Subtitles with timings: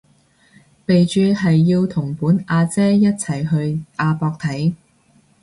[0.87, 4.73] 備註係要同本阿姐一齊去亞博睇